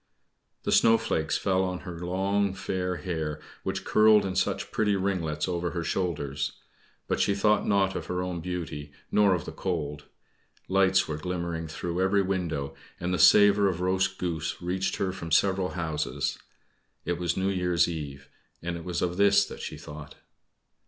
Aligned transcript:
The 0.63 0.71
snowflakes 0.71 1.37
fell 1.37 1.63
on 1.63 1.81
her 1.81 1.99
long 1.99 2.55
fair 2.55 2.95
hair, 2.95 3.39
which 3.61 3.85
curled 3.85 4.25
in 4.25 4.35
such 4.35 4.71
pretty 4.71 4.95
ringlets 4.95 5.47
over 5.47 5.69
her 5.69 5.83
shoulders; 5.83 6.53
but 7.07 7.19
she 7.19 7.35
thought 7.35 7.67
not 7.67 7.95
of 7.95 8.07
her 8.07 8.23
own 8.23 8.41
beauty, 8.41 8.91
nor 9.11 9.35
of 9.35 9.45
the 9.45 9.51
cold. 9.51 10.05
Lights 10.67 11.07
were 11.07 11.17
glimmering 11.17 11.67
through 11.67 12.01
every 12.01 12.23
window, 12.23 12.73
and 12.99 13.13
the 13.13 13.19
savor 13.19 13.67
of 13.69 13.79
roast 13.79 14.17
goose 14.17 14.59
reached 14.59 14.95
her 14.95 15.11
from 15.11 15.29
several 15.29 15.69
houses. 15.77 16.39
It 17.05 17.19
was 17.19 17.37
New 17.37 17.49
Year's 17.49 17.87
Eve, 17.87 18.27
and 18.63 18.77
it 18.77 18.83
was 18.83 19.03
of 19.03 19.17
this 19.17 19.45
that 19.45 19.61
she 19.61 19.77
thought. 19.77 20.15